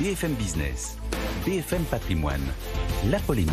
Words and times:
BFM 0.00 0.32
Business, 0.32 0.96
BFM 1.44 1.82
Patrimoine, 1.84 2.40
la 3.10 3.18
polémique. 3.18 3.52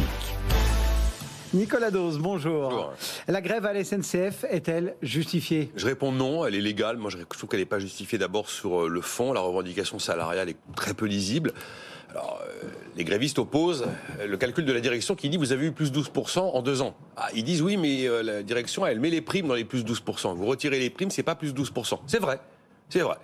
Nicolas 1.53 1.91
Dose, 1.91 2.19
bonjour. 2.19 2.69
Bonjour. 2.69 2.93
La 3.27 3.41
grève 3.41 3.65
à 3.65 3.73
la 3.73 3.83
SNCF 3.83 4.45
est-elle 4.49 4.95
justifiée? 5.01 5.69
Je 5.75 5.85
réponds 5.85 6.13
non, 6.13 6.45
elle 6.45 6.55
est 6.55 6.61
légale. 6.61 6.95
Moi, 6.95 7.11
je 7.11 7.17
trouve 7.17 7.49
qu'elle 7.49 7.59
n'est 7.59 7.65
pas 7.65 7.79
justifiée 7.79 8.17
d'abord 8.17 8.49
sur 8.49 8.83
euh, 8.83 8.87
le 8.87 9.01
fond. 9.01 9.33
La 9.33 9.41
revendication 9.41 9.99
salariale 9.99 10.47
est 10.47 10.55
très 10.73 10.93
peu 10.93 11.05
lisible. 11.05 11.51
Alors, 12.11 12.39
euh, 12.41 12.67
les 12.95 13.03
grévistes 13.03 13.39
opposent 13.39 13.85
euh, 14.21 14.27
le 14.27 14.37
calcul 14.37 14.63
de 14.63 14.71
la 14.71 14.79
direction 14.79 15.15
qui 15.15 15.27
dit 15.27 15.35
vous 15.35 15.51
avez 15.51 15.65
eu 15.65 15.73
plus 15.73 15.91
12% 15.91 16.39
en 16.39 16.61
deux 16.61 16.81
ans. 16.81 16.95
Ah, 17.17 17.27
ils 17.35 17.43
disent 17.43 17.61
oui, 17.61 17.75
mais 17.75 18.07
euh, 18.07 18.23
la 18.23 18.41
direction, 18.41 18.85
elle 18.85 19.01
met 19.01 19.09
les 19.09 19.21
primes 19.21 19.49
dans 19.49 19.53
les 19.53 19.65
plus 19.65 19.83
12%. 19.83 20.33
Vous 20.35 20.45
retirez 20.45 20.79
les 20.79 20.89
primes, 20.89 21.11
c'est 21.11 21.23
pas 21.23 21.35
plus 21.35 21.51
12%. 21.51 21.99
C'est 22.07 22.19
vrai, 22.19 22.39
c'est 22.87 23.01
vrai. 23.01 23.17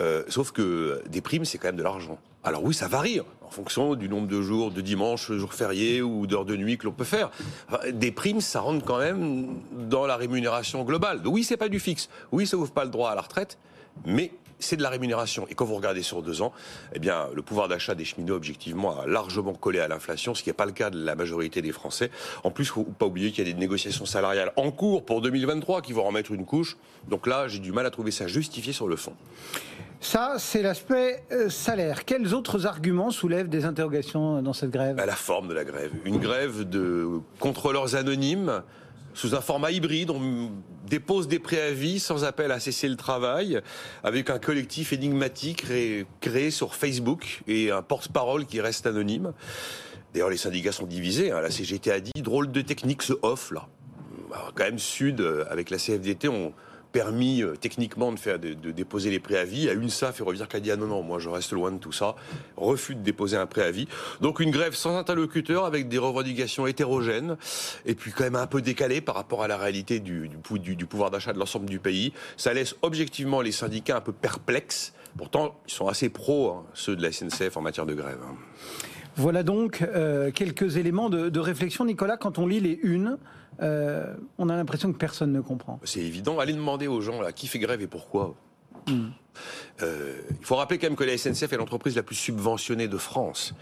Euh, 0.00 0.22
sauf 0.28 0.50
que 0.50 1.02
des 1.08 1.20
primes, 1.20 1.44
c'est 1.44 1.58
quand 1.58 1.68
même 1.68 1.76
de 1.76 1.82
l'argent. 1.82 2.18
Alors 2.42 2.62
oui, 2.62 2.74
ça 2.74 2.88
varie 2.88 3.20
hein, 3.20 3.24
en 3.42 3.50
fonction 3.50 3.94
du 3.94 4.08
nombre 4.08 4.26
de 4.26 4.42
jours, 4.42 4.70
de 4.70 4.80
dimanches, 4.80 5.32
jours 5.32 5.54
fériés 5.54 6.02
ou 6.02 6.26
d'heures 6.26 6.44
de 6.44 6.56
nuit 6.56 6.76
que 6.76 6.84
l'on 6.84 6.92
peut 6.92 7.04
faire. 7.04 7.30
Des 7.92 8.10
primes, 8.10 8.40
ça 8.40 8.60
rentre 8.60 8.84
quand 8.84 8.98
même 8.98 9.56
dans 9.88 10.06
la 10.06 10.16
rémunération 10.16 10.82
globale. 10.84 11.22
Donc 11.22 11.34
oui, 11.34 11.44
c'est 11.44 11.56
pas 11.56 11.68
du 11.68 11.80
fixe. 11.80 12.08
Oui, 12.32 12.46
ça 12.46 12.56
ouvre 12.56 12.72
pas 12.72 12.84
le 12.84 12.90
droit 12.90 13.10
à 13.10 13.14
la 13.14 13.22
retraite, 13.22 13.58
mais 14.04 14.32
c'est 14.64 14.76
de 14.76 14.82
la 14.82 14.88
rémunération. 14.88 15.46
Et 15.48 15.54
quand 15.54 15.64
vous 15.64 15.76
regardez 15.76 16.02
sur 16.02 16.22
deux 16.22 16.42
ans, 16.42 16.52
eh 16.94 16.98
bien, 16.98 17.28
le 17.34 17.42
pouvoir 17.42 17.68
d'achat 17.68 17.94
des 17.94 18.04
cheminots, 18.04 18.34
objectivement, 18.34 18.98
a 18.98 19.06
largement 19.06 19.54
collé 19.54 19.80
à 19.80 19.88
l'inflation, 19.88 20.34
ce 20.34 20.42
qui 20.42 20.48
n'est 20.48 20.54
pas 20.54 20.66
le 20.66 20.72
cas 20.72 20.90
de 20.90 21.02
la 21.04 21.14
majorité 21.14 21.62
des 21.62 21.72
Français. 21.72 22.10
En 22.42 22.50
plus, 22.50 22.66
faut 22.66 22.84
pas 22.84 23.06
oublier 23.06 23.30
qu'il 23.30 23.46
y 23.46 23.50
a 23.50 23.52
des 23.52 23.58
négociations 23.58 24.06
salariales 24.06 24.52
en 24.56 24.70
cours 24.70 25.04
pour 25.04 25.20
2023 25.20 25.82
qui 25.82 25.92
vont 25.92 26.06
en 26.06 26.12
mettre 26.12 26.32
une 26.32 26.44
couche. 26.44 26.76
Donc 27.08 27.26
là, 27.26 27.48
j'ai 27.48 27.58
du 27.58 27.72
mal 27.72 27.86
à 27.86 27.90
trouver 27.90 28.10
ça 28.10 28.26
justifié 28.26 28.72
sur 28.72 28.88
le 28.88 28.96
fond. 28.96 29.12
Ça, 30.00 30.34
c'est 30.38 30.62
l'aspect 30.62 31.22
euh, 31.32 31.48
salaire. 31.48 32.04
Quels 32.04 32.34
autres 32.34 32.66
arguments 32.66 33.10
soulèvent 33.10 33.48
des 33.48 33.64
interrogations 33.64 34.42
dans 34.42 34.52
cette 34.52 34.70
grève? 34.70 34.98
À 34.98 35.06
la 35.06 35.14
forme 35.14 35.48
de 35.48 35.54
la 35.54 35.64
grève. 35.64 35.92
Une 36.04 36.18
grève 36.18 36.68
de 36.68 37.20
contrôleurs 37.40 37.94
anonymes 37.94 38.62
sous 39.14 39.34
un 39.34 39.40
format 39.40 39.70
hybride. 39.70 40.10
On 40.10 40.50
dépose 40.86 41.28
des 41.28 41.38
préavis 41.38 42.00
sans 42.00 42.24
appel 42.24 42.52
à 42.52 42.60
cesser 42.60 42.88
le 42.88 42.96
travail, 42.96 43.60
avec 44.02 44.28
un 44.28 44.38
collectif 44.38 44.92
énigmatique 44.92 45.64
créé, 46.20 46.50
sur 46.50 46.74
Facebook 46.74 47.42
et 47.46 47.70
un 47.70 47.82
porte-parole 47.82 48.44
qui 48.44 48.60
reste 48.60 48.86
anonyme. 48.86 49.32
D'ailleurs, 50.12 50.30
les 50.30 50.36
syndicats 50.36 50.72
sont 50.72 50.86
divisés. 50.86 51.30
hein. 51.30 51.40
La 51.40 51.50
CGT 51.50 51.90
a 51.90 52.00
dit 52.00 52.22
drôle 52.22 52.52
de 52.52 52.60
technique 52.60 53.02
ce 53.02 53.14
off 53.22 53.50
là. 53.50 53.68
Alors, 54.32 54.52
quand 54.54 54.64
même, 54.64 54.78
Sud, 54.78 55.20
euh, 55.20 55.44
avec 55.48 55.70
la 55.70 55.78
CFDT, 55.78 56.28
ont 56.28 56.52
permis 56.98 57.42
euh, 57.42 57.56
techniquement 57.56 58.12
de 58.12 58.18
faire 58.20 58.38
de, 58.38 58.54
déposer 58.54 59.10
les 59.10 59.18
préavis. 59.18 59.68
À 59.68 59.74
UNSA, 59.74 60.12
Ferroviaire 60.12 60.46
qui 60.48 60.56
a 60.56 60.60
dit 60.60 60.70
ah 60.70 60.76
non 60.76 60.86
non, 60.86 61.02
moi 61.02 61.18
je 61.18 61.28
reste 61.28 61.50
loin 61.52 61.72
de 61.72 61.78
tout 61.78 61.90
ça, 61.90 62.14
refus 62.56 62.94
de 62.94 63.00
déposer 63.02 63.36
un 63.36 63.46
préavis. 63.46 63.88
Donc 64.20 64.38
une 64.38 64.52
grève 64.52 64.74
sans 64.74 64.96
interlocuteur 64.96 65.64
avec 65.64 65.88
des 65.88 65.98
revendications 65.98 66.68
hétérogènes 66.68 67.36
et 67.84 67.96
puis 67.96 68.12
quand 68.12 68.22
même 68.22 68.36
un 68.36 68.46
peu 68.46 68.62
décalées 68.62 69.00
par 69.00 69.16
rapport 69.16 69.42
à 69.42 69.48
la 69.48 69.56
réalité 69.58 69.98
du- 69.98 70.30
du 70.30 70.86
pouvoir 70.86 71.10
d'achat 71.10 71.32
de 71.32 71.38
l'ensemble 71.40 71.66
du 71.68 71.80
pays. 71.80 72.12
Ça 72.36 72.54
laisse 72.54 72.76
objectivement 72.82 73.40
les 73.40 73.52
syndicats 73.52 73.96
un 73.96 74.00
peu 74.00 74.12
perplexes. 74.12 74.94
Pourtant, 75.18 75.56
ils 75.66 75.72
sont 75.72 75.88
assez 75.88 76.08
pros, 76.10 76.50
hein, 76.50 76.62
ceux 76.74 76.94
de 76.94 77.02
la 77.02 77.10
SNCF 77.10 77.56
en 77.56 77.60
matière 77.60 77.86
de 77.86 77.94
grève. 77.94 78.18
hein. 78.24 78.36
Voilà 79.16 79.42
donc 79.44 79.82
euh, 79.82 80.30
quelques 80.32 80.76
éléments 80.76 81.08
de, 81.10 81.28
de 81.28 81.40
réflexion. 81.40 81.84
Nicolas, 81.84 82.16
quand 82.16 82.38
on 82.38 82.46
lit 82.48 82.58
les 82.60 82.80
unes, 82.82 83.16
euh, 83.62 84.14
on 84.38 84.48
a 84.48 84.56
l'impression 84.56 84.92
que 84.92 84.98
personne 84.98 85.32
ne 85.32 85.40
comprend. 85.40 85.80
C'est 85.84 86.00
évident. 86.00 86.38
Allez 86.38 86.52
demander 86.52 86.86
aux 86.86 87.00
gens 87.00 87.20
là, 87.20 87.32
qui 87.32 87.46
fait 87.46 87.58
grève 87.58 87.82
et 87.82 87.86
pourquoi. 87.86 88.34
Euh, 89.82 90.14
il 90.30 90.44
faut 90.44 90.56
rappeler 90.56 90.78
quand 90.78 90.86
même 90.86 90.96
que 90.96 91.04
la 91.04 91.16
SNCF 91.16 91.52
est 91.52 91.56
l'entreprise 91.56 91.96
la 91.96 92.02
plus 92.02 92.16
subventionnée 92.16 92.88
de 92.88 92.98
France. 92.98 93.54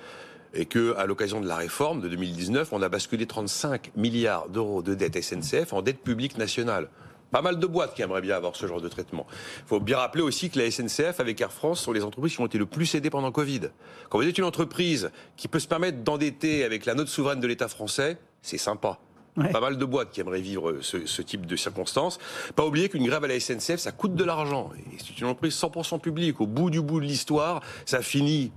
Et 0.54 0.66
que, 0.66 0.94
à 0.96 1.06
l'occasion 1.06 1.40
de 1.40 1.48
la 1.48 1.56
réforme 1.56 2.02
de 2.02 2.08
2019, 2.08 2.72
on 2.72 2.82
a 2.82 2.88
basculé 2.90 3.26
35 3.26 3.92
milliards 3.96 4.50
d'euros 4.50 4.82
de 4.82 4.94
dette 4.94 5.20
SNCF 5.22 5.72
en 5.72 5.80
dette 5.80 6.00
publique 6.00 6.36
nationale. 6.36 6.88
Pas 7.30 7.40
mal 7.40 7.58
de 7.58 7.66
boîtes 7.66 7.94
qui 7.94 8.02
aimeraient 8.02 8.20
bien 8.20 8.36
avoir 8.36 8.54
ce 8.54 8.66
genre 8.66 8.82
de 8.82 8.88
traitement. 8.88 9.26
Il 9.60 9.68
faut 9.68 9.80
bien 9.80 9.96
rappeler 9.96 10.22
aussi 10.22 10.50
que 10.50 10.58
la 10.58 10.70
SNCF 10.70 11.18
avec 11.18 11.40
Air 11.40 11.50
France 11.50 11.80
sont 11.80 11.92
les 11.92 12.04
entreprises 12.04 12.34
qui 12.34 12.42
ont 12.42 12.46
été 12.46 12.58
le 12.58 12.66
plus 12.66 12.94
aidées 12.94 13.08
pendant 13.08 13.32
Covid. 13.32 13.70
Quand 14.10 14.18
vous 14.18 14.28
êtes 14.28 14.36
une 14.36 14.44
entreprise 14.44 15.10
qui 15.38 15.48
peut 15.48 15.58
se 15.58 15.66
permettre 15.66 16.04
d'endetter 16.04 16.62
avec 16.64 16.84
la 16.84 16.94
note 16.94 17.08
souveraine 17.08 17.40
de 17.40 17.46
l'État 17.46 17.68
français, 17.68 18.18
c'est 18.42 18.58
sympa. 18.58 18.98
Pas 19.34 19.60
mal 19.60 19.78
de 19.78 19.84
boîtes 19.84 20.10
qui 20.10 20.20
aimeraient 20.20 20.40
vivre 20.40 20.78
ce, 20.82 21.06
ce 21.06 21.22
type 21.22 21.46
de 21.46 21.56
circonstances. 21.56 22.18
Pas 22.54 22.66
oublier 22.66 22.88
qu'une 22.90 23.06
grève 23.06 23.24
à 23.24 23.28
la 23.28 23.40
SNCF, 23.40 23.76
ça 23.76 23.92
coûte 23.92 24.14
de 24.14 24.24
l'argent. 24.24 24.70
Et 24.76 24.98
c'est 24.98 25.18
une 25.18 25.26
entreprise 25.26 25.54
100% 25.54 26.00
publique. 26.00 26.40
Au 26.40 26.46
bout 26.46 26.68
du 26.68 26.82
bout 26.82 27.00
de 27.00 27.06
l'histoire, 27.06 27.62
ça 27.86 28.02
finit 28.02 28.52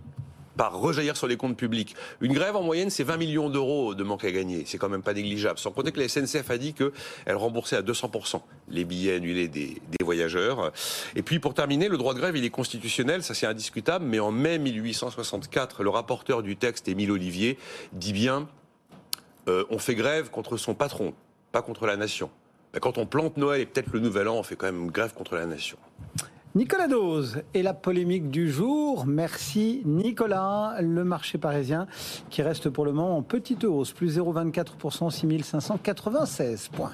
par 0.56 0.78
rejaillir 0.80 1.18
sur 1.18 1.28
les 1.28 1.38
comptes 1.38 1.58
publics. 1.58 1.96
Une 2.22 2.34
grève, 2.34 2.56
en 2.56 2.64
moyenne, 2.64 2.90
c'est 2.90 3.03
20 3.03 3.18
millions 3.18 3.50
d'euros 3.50 3.94
de 3.94 4.03
manque 4.03 4.24
à 4.24 4.31
gagner. 4.31 4.64
C'est 4.66 4.78
quand 4.78 4.90
même 4.90 5.02
pas 5.02 5.14
négligeable. 5.14 5.59
Sans 5.59 5.72
compter 5.72 5.91
que 5.91 6.00
la 6.00 6.08
SNCF 6.08 6.50
a 6.50 6.58
dit 6.58 6.74
qu'elle 6.74 7.35
remboursait 7.35 7.75
à 7.75 7.81
200% 7.81 8.41
les 8.69 8.85
billets 8.85 9.16
annulés 9.16 9.47
des, 9.47 9.81
des 9.97 10.03
voyageurs. 10.03 10.72
Et 11.16 11.22
puis, 11.22 11.40
pour 11.40 11.53
terminer, 11.53 11.90
le 11.90 11.97
droit 11.97 12.14
de 12.14 12.19
grève, 12.19 12.35
il 12.35 12.46
est 12.46 12.50
constitutionnel, 12.50 13.24
ça 13.24 13.34
c'est 13.34 13.47
indiscutable, 13.47 14.06
mais 14.06 14.19
en 14.19 14.31
mai 14.31 14.58
1864, 14.59 15.84
le 15.84 15.90
rapporteur 15.90 16.41
du 16.41 16.56
texte, 16.58 16.88
Émile 16.88 17.12
Olivier, 17.12 17.58
dit 17.94 18.14
bien 18.14 18.47
euh, 19.47 19.63
on 19.69 19.79
fait 19.79 19.95
grève 19.95 20.29
contre 20.29 20.57
son 20.57 20.73
patron, 20.73 21.13
pas 21.51 21.61
contre 21.61 21.85
la 21.85 21.97
nation. 21.97 22.29
Quand 22.81 22.97
on 22.97 23.06
plante 23.06 23.38
Noël 23.38 23.61
et 23.61 23.66
peut-être 23.66 23.94
le 23.94 24.00
Nouvel 24.00 24.28
An, 24.28 24.35
on 24.35 24.44
fait 24.44 24.56
quand 24.56 24.66
même 24.66 24.91
grève 24.91 25.13
contre 25.13 25.35
la 25.35 25.45
nation. 25.45 25.78
Nicolas 26.56 26.88
Dose 26.88 27.41
et 27.53 27.63
la 27.63 27.73
polémique 27.73 28.29
du 28.29 28.50
jour. 28.50 29.05
Merci 29.05 29.81
Nicolas. 29.85 30.78
Le 30.81 31.03
marché 31.03 31.38
parisien 31.38 31.88
qui 32.29 32.41
reste 32.41 32.69
pour 32.69 32.85
le 32.85 32.94
moment 32.94 33.17
en 33.17 33.23
petite 33.23 33.66
hausse, 33.66 33.91
plus 33.91 34.17
0,24%, 34.17 35.09
6596 35.09 36.69
points. 36.69 36.94